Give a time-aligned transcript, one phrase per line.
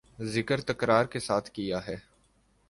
[0.25, 1.95] ذکر تکرار کے ساتھ کیا ہے